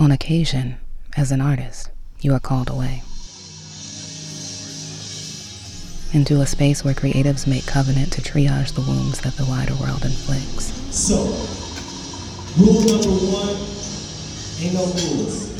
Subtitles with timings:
[0.00, 0.78] On occasion,
[1.14, 1.90] as an artist,
[2.22, 3.02] you are called away
[6.14, 10.02] into a space where creatives make covenant to triage the wounds that the wider world
[10.02, 10.72] inflicts.
[10.88, 11.18] So,
[12.56, 13.60] rule number one
[14.64, 15.52] ain't no rules.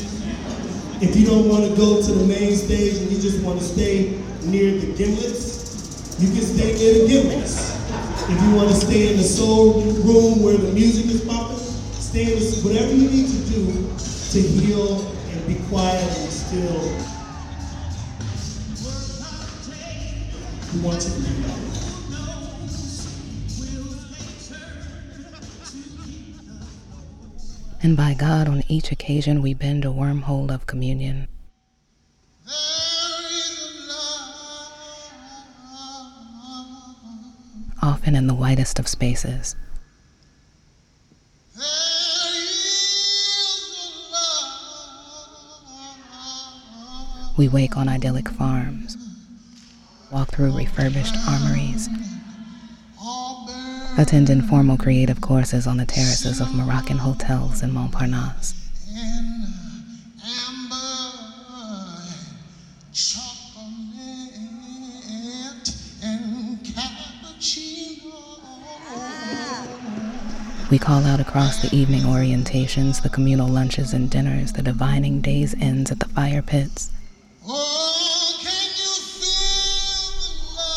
[1.03, 3.63] If you don't want to go to the main stage and you just want to
[3.63, 7.77] stay near the gimlets, you can stay near the gimlets.
[8.27, 12.33] If you want to stay in the soul room where the music is popping, stay
[12.33, 16.81] in the, whatever you need to do to heal and be quiet and still.
[20.73, 21.57] We want you to do that.
[27.83, 31.27] And by God, on each occasion, we bend a wormhole of communion.
[37.81, 39.57] Often in the whitest of spaces.
[47.37, 48.97] We wake on idyllic farms,
[50.11, 51.89] walk through refurbished armories,
[53.97, 58.55] attend informal creative courses on the terraces of Moroccan hotels in Montparnasse.
[70.69, 75.55] We call out across the evening orientations, the communal lunches and dinners, the divining days
[75.59, 76.91] ends at the fire pits.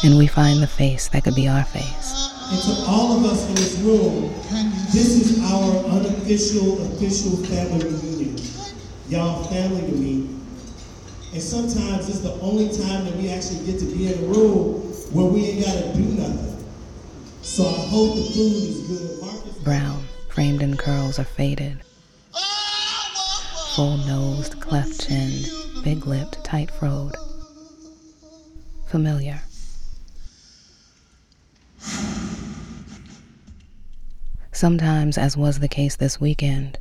[0.05, 2.29] And we find the face that could be our face.
[2.53, 4.31] And to all of us in this room,
[4.93, 8.37] this is our unofficial, official family reunion.
[9.09, 10.29] Y'all family to me.
[11.33, 14.83] And sometimes it's the only time that we actually get to be in a room
[15.15, 16.67] where we ain't gotta do nothing.
[17.41, 19.23] So I hope the food is good.
[19.23, 21.81] Marcus Brown, framed in curls are faded.
[23.75, 25.49] Full nosed, cleft chinned,
[25.83, 27.15] big lipped, tight froed.
[28.89, 29.41] Familiar.
[34.65, 36.79] Sometimes, as was the case this weekend,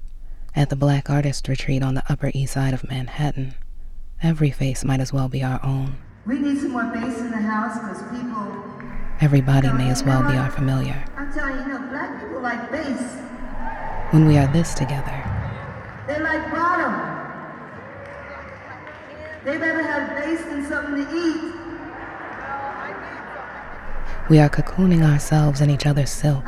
[0.55, 3.55] at the Black Artist Retreat on the Upper East Side of Manhattan,
[4.21, 5.97] every face might as well be our own.
[6.25, 8.63] We need some more bass in the house because people.
[9.19, 11.03] Everybody may as well be our familiar.
[11.17, 13.01] I'm telling you, you know, black people like bass.
[14.11, 15.19] When we are this together,
[16.07, 16.93] They like bottom.
[19.43, 21.63] They rather have bass than something to eat.
[24.29, 26.45] we are cocooning ourselves in each other's silk.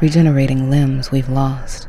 [0.00, 1.88] Regenerating limbs we've lost,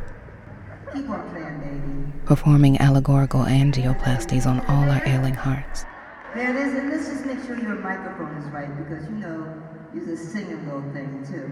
[0.92, 5.86] playing, performing allegorical angioplasties on all our ailing hearts.
[6.34, 9.62] There it is, and let's just make sure your microphone is right because you know
[9.94, 11.52] you're a singing little thing too.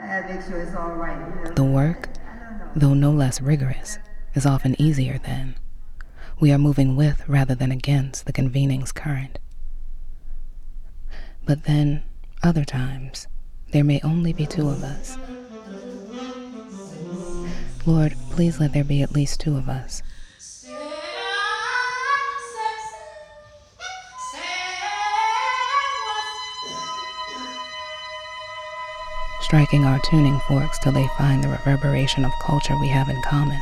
[0.00, 1.54] And make sure it's all right, you know.
[1.54, 2.08] The work,
[2.74, 3.98] though no less rigorous,
[4.34, 5.54] is often easier then.
[6.40, 9.38] We are moving with rather than against the convening's current.
[11.44, 12.02] But then,
[12.42, 13.28] other times,
[13.72, 15.16] there may only be two of us.
[17.84, 20.02] Lord, please let there be at least two of us.
[29.52, 33.60] striking our tuning forks till they find the reverberation of culture we have in common.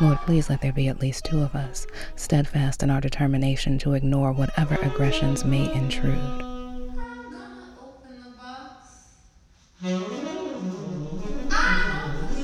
[0.00, 1.86] Lord, please let there be at least two of us,
[2.16, 6.57] steadfast in our determination to ignore whatever aggressions may intrude.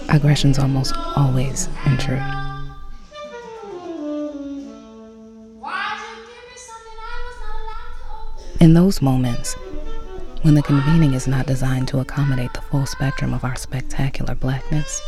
[0.08, 2.22] Aggressions almost always intrude.
[8.60, 9.54] In those moments,
[10.42, 15.02] when the convening is not designed to accommodate the full spectrum of our spectacular blackness,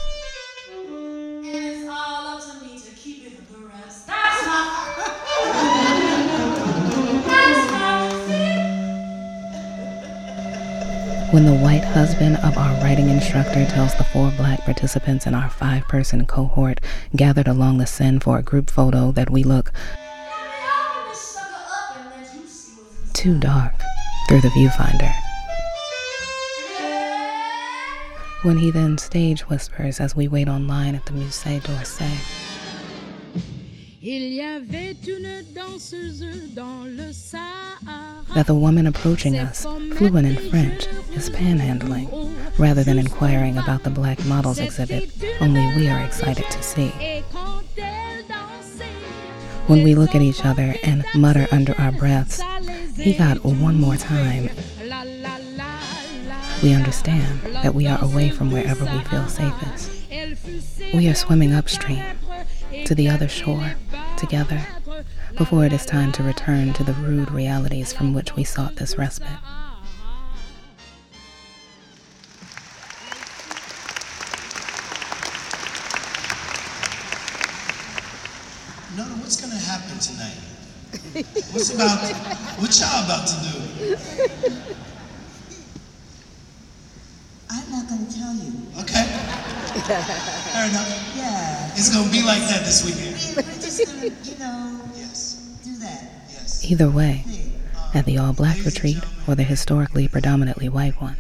[11.37, 15.51] when the white husband of our writing instructor tells the four black participants in our
[15.51, 16.81] five person cohort
[17.15, 19.71] gathered along the Seine for a group photo that we look
[23.13, 23.75] too dark
[24.27, 25.13] through the viewfinder.
[28.41, 32.46] When he then stage whispers as we wait online at the Musée d'Orsay.
[38.35, 39.65] That the woman approaching us,
[39.97, 45.11] fluent in French, is panhandling, rather than inquiring about the black models exhibit
[45.41, 46.93] only we are excited to see.
[47.01, 48.87] Et quand elle dansait,
[49.67, 52.41] When we look at each other and mutter under our breaths,
[52.97, 54.51] he got one more time,
[56.63, 59.91] we understand that we are away from wherever we feel safest.
[60.95, 62.05] We are swimming upstream
[62.85, 63.75] to the other shore
[64.17, 64.67] together
[65.37, 68.97] before it is time to return to the rude realities from which we sought this
[68.97, 69.29] respite.
[78.97, 80.41] Nona, what's gonna happen tonight?
[81.53, 81.99] What's about,
[82.59, 83.97] what y'all about to do?
[87.51, 88.53] I'm not gonna tell you.
[88.81, 89.05] Okay?
[89.87, 91.13] Fair enough.
[91.15, 91.71] Yeah.
[91.75, 93.45] It's gonna be like that this weekend.
[93.79, 96.65] We- We're just gonna, you know, Yes, do that yes.
[96.65, 97.25] Either way,
[97.95, 101.17] at the all black retreat or the historically predominantly white one,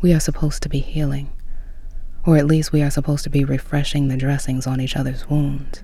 [0.00, 1.30] we are supposed to be healing.
[2.24, 5.80] Or at least we are supposed to be refreshing the dressings on each other's wounds.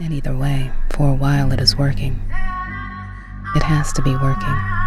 [0.00, 2.20] And either way, for a while it is working.
[3.54, 4.81] It has to be working.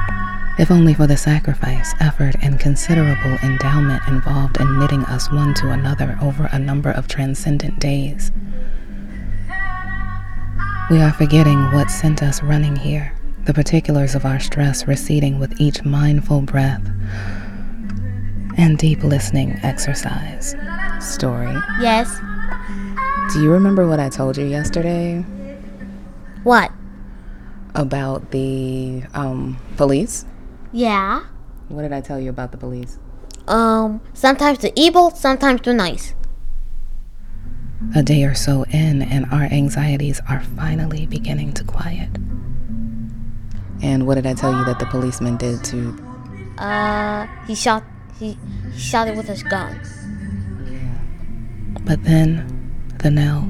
[0.57, 5.71] If only for the sacrifice, effort, and considerable endowment involved in knitting us one to
[5.71, 8.31] another over a number of transcendent days.
[10.89, 13.13] We are forgetting what sent us running here,
[13.43, 16.85] the particulars of our stress receding with each mindful breath
[18.57, 20.55] and deep listening exercise.
[21.01, 21.53] Story.
[21.81, 22.17] Yes.
[23.33, 25.21] Do you remember what I told you yesterday
[26.43, 26.71] What?
[27.73, 30.23] about the um, police?
[30.75, 31.23] Yeah.
[31.69, 32.99] What did I tell you about the police?
[33.47, 36.13] Um, sometimes they're evil, sometimes they're nice.
[37.95, 42.09] A day or so in, and our anxieties are finally beginning to quiet.
[43.81, 45.95] And what did I tell you that the policeman did to
[46.57, 47.85] Uh, he shot,
[48.19, 48.37] he,
[48.73, 49.79] he shot it with his gun.
[51.85, 52.43] But then,
[52.99, 53.47] the knell.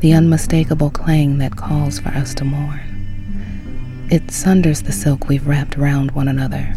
[0.00, 2.93] The unmistakable clang that calls for us to mourn.
[4.10, 6.74] It sunders the silk we've wrapped round one another.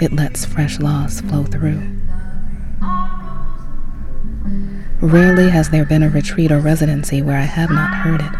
[0.00, 1.82] It lets fresh loss flow through.
[5.00, 8.32] Rarely has there been a retreat or residency where I have not heard it.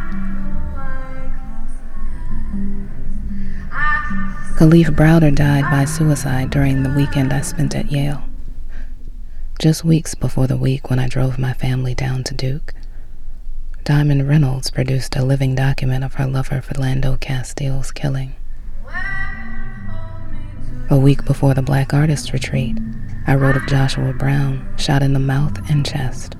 [4.56, 8.23] Kalief Browder died by suicide during the weekend I spent at Yale.
[9.58, 12.75] Just weeks before the week when I drove my family down to Duke,
[13.88, 18.37] Diamond Reynolds produced a living document of her lover Philando Castile's killing.
[20.90, 22.76] A week before the Black Artist Retreat,
[23.26, 26.37] I wrote of Joshua Brown shot in the mouth and chest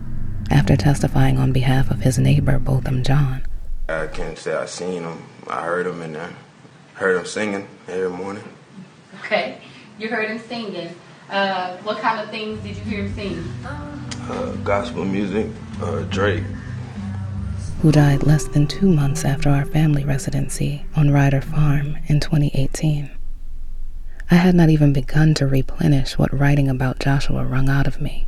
[0.51, 3.41] after testifying on behalf of his neighbor Botham Jean.
[3.89, 5.23] I can't say I seen him.
[5.47, 6.29] I heard him and I
[6.97, 8.45] heard him singing every morning.
[9.25, 9.59] Okay,
[9.99, 10.95] you heard him singing.
[11.31, 13.55] Uh, what kind of things did you hear him sing?
[13.65, 15.47] Uh, gospel music,
[15.81, 16.45] uh, Drake.
[17.81, 23.11] Who died less than two months after our family residency on Ryder Farm in 2018.
[24.31, 28.27] I had not even begun to replenish what writing about Joshua wrung out of me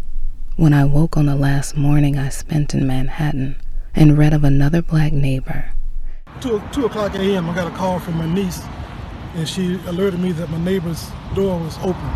[0.56, 3.56] when I woke on the last morning I spent in Manhattan
[3.94, 5.70] and read of another black neighbor
[6.41, 8.62] Two, 2 o'clock a.m., I got a call from my niece,
[9.35, 12.11] and she alerted me that my neighbor's door was open.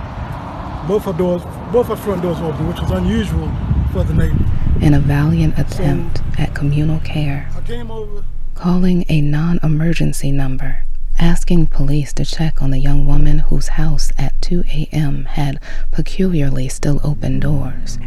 [0.89, 1.43] Both her doors,
[1.73, 3.53] both her front doors were open, which was unusual
[3.93, 4.39] for the neighbor.
[4.81, 8.25] In a valiant attempt at communal care, I came over,
[8.55, 10.85] calling a non emergency number,
[11.19, 15.25] asking police to check on the young woman whose house at 2 a.m.
[15.27, 17.99] had peculiarly still open doors.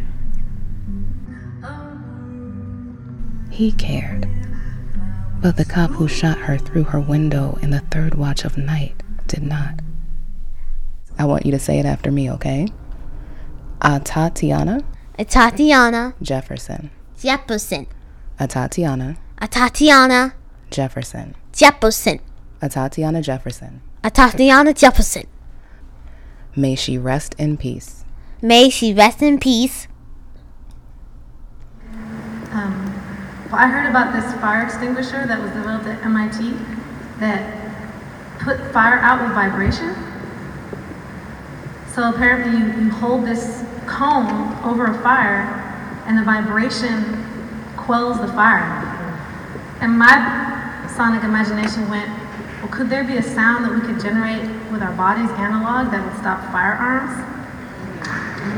[3.50, 4.28] He cared.
[5.42, 9.02] But the cop who shot her through her window in the third watch of night
[9.28, 9.80] did not.
[11.18, 12.68] I want you to say it after me, okay?
[13.82, 14.84] Uh, Tatiana
[15.18, 16.92] Atatiana Jefferson.
[17.20, 17.88] Jefferson.
[18.40, 20.36] Atatiana A Tatiana
[20.70, 21.36] Jefferson.
[21.52, 22.20] Jefferson.
[22.62, 23.82] Atatiana Jefferson.
[24.04, 25.26] Atatiana Jefferson.
[26.56, 28.04] May she rest in peace.
[28.42, 29.88] May she rest in peace.
[32.52, 32.94] Um,
[33.52, 36.54] well, I heard about this fire extinguisher that was developed at MIT
[37.20, 37.74] that
[38.40, 39.96] put fire out with vibration.
[41.94, 45.44] So apparently, you, you hold this comb over a fire,
[46.06, 47.24] and the vibration
[47.76, 48.84] quells the fire.
[49.82, 52.10] And my sonic imagination went,
[52.62, 56.04] well, could there be a sound that we could generate with our bodies analog that
[56.04, 57.12] would stop firearms?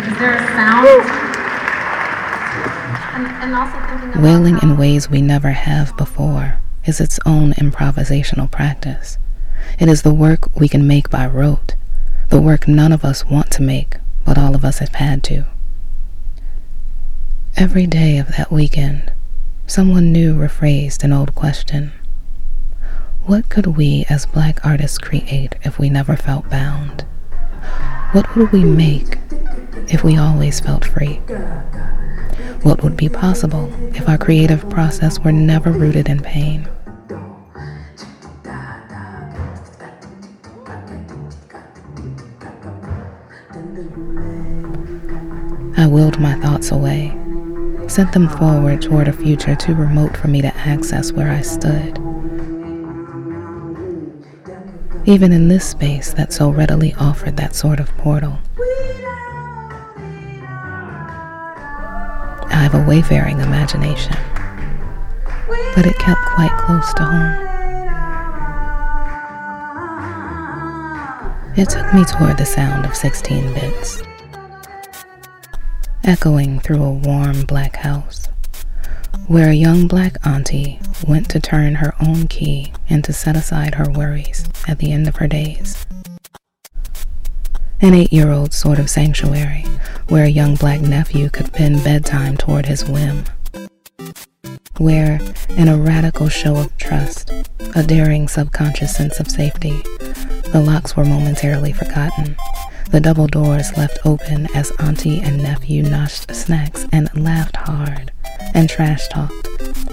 [0.07, 0.87] Is there a sound?
[3.15, 7.51] And, and also thinking about Wailing in ways we never have before is its own
[7.53, 9.17] improvisational practice.
[9.77, 11.75] It is the work we can make by rote,
[12.29, 15.45] the work none of us want to make, but all of us have had to.
[17.55, 19.11] Every day of that weekend,
[19.67, 21.91] someone new rephrased an old question.
[23.23, 27.05] What could we as black artists create if we never felt bound?
[28.11, 29.17] What would we make
[29.87, 31.15] if we always felt free?
[32.63, 36.67] What would be possible if our creative process were never rooted in pain?
[45.77, 47.17] I willed my thoughts away,
[47.87, 51.97] sent them forward toward a future too remote for me to access where I stood.
[55.05, 58.39] Even in this space that so readily offered that sort of portal.
[62.51, 64.15] I have a wayfaring imagination,
[65.75, 67.48] but it kept quite close to home.
[71.59, 74.01] It took me toward the sound of 16 bits
[76.05, 78.29] echoing through a warm black house,
[79.27, 83.75] where a young black auntie went to turn her own key and to set aside
[83.75, 85.85] her worries at the end of her days.
[87.81, 89.65] An eight year old sort of sanctuary
[90.07, 93.25] where a young black nephew could pin bedtime toward his whim.
[94.77, 95.19] Where,
[95.57, 97.33] in a radical show of trust,
[97.75, 99.83] a daring subconscious sense of safety,
[100.51, 102.35] the locks were momentarily forgotten
[102.91, 108.11] the double doors left open as auntie and nephew noshed snacks and laughed hard
[108.53, 109.47] and trash talked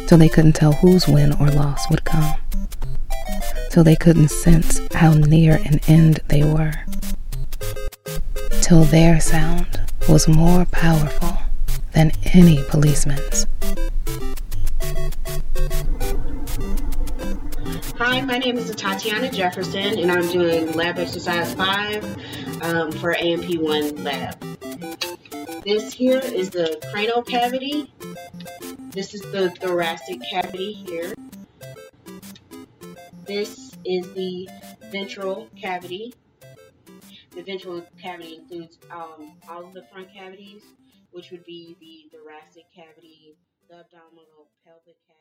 [0.06, 2.34] till they couldn't tell whose win or loss would come.
[3.70, 6.72] Till they couldn't sense how near an end they were.
[8.62, 11.38] Till their sound was more powerful
[11.92, 13.46] than any policeman's.
[18.16, 24.02] Hi, my name is Tatiana Jefferson, and I'm doing lab exercise 5 um, for AMP1
[24.02, 24.40] lab.
[25.62, 27.92] This here is the cranial cavity.
[28.88, 31.12] This is the thoracic cavity here.
[33.26, 34.48] This is the
[34.90, 36.14] ventral cavity.
[37.32, 40.62] The ventral cavity includes um, all of the front cavities,
[41.10, 43.36] which would be the thoracic cavity,
[43.68, 45.15] the abdominal pelvic cavity,